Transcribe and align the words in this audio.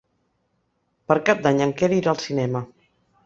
Per 1.11 1.17
Cap 1.27 1.45
d'Any 1.45 1.61
en 1.67 1.75
Quer 1.81 1.91
irà 1.99 2.11
al 2.15 2.21
cinema. 2.25 2.63